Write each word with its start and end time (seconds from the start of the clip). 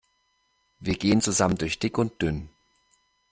Wir 0.79 0.95
gehen 0.97 1.21
zusammen 1.21 1.59
durch 1.59 1.77
dick 1.77 1.99
und 1.99 2.23
dünn. 2.23 2.49